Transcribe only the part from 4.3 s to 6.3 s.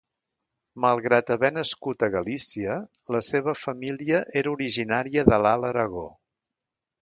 era originària de l'Alt Aragó.